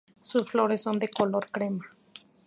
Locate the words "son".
0.81-0.97